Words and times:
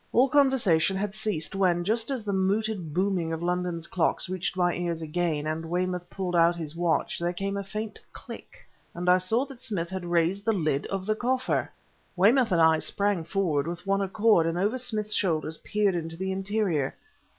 All 0.13 0.27
conversation 0.29 0.97
had 0.97 1.13
ceased, 1.13 1.53
when, 1.53 1.83
just 1.83 2.09
as 2.09 2.23
the 2.23 2.33
muted 2.33 2.91
booming 2.91 3.31
of 3.31 3.43
London's 3.43 3.85
clocks 3.85 4.27
reached 4.27 4.57
my 4.57 4.73
ears 4.73 4.99
again 5.03 5.45
and 5.45 5.63
Weymouth 5.63 6.09
pulled 6.09 6.35
out 6.35 6.55
his 6.55 6.75
watch, 6.75 7.19
there 7.19 7.33
came 7.33 7.55
a 7.55 7.61
faint 7.63 7.99
click... 8.11 8.67
and 8.95 9.07
I 9.07 9.19
saw 9.19 9.45
that 9.45 9.61
Smith 9.61 9.91
had 9.91 10.03
raised 10.05 10.43
the 10.43 10.53
lid 10.53 10.87
of 10.87 11.05
the 11.05 11.15
coffer! 11.15 11.69
Weymouth 12.15 12.51
and 12.51 12.61
I 12.63 12.79
sprang 12.79 13.23
forward 13.25 13.67
with 13.67 13.85
one 13.85 14.01
accord, 14.01 14.47
and 14.47 14.57
over 14.57 14.79
Smith's 14.79 15.13
shoulders 15.13 15.59
peered 15.59 15.93
into 15.93 16.17
the 16.17 16.31
interior. 16.31 16.95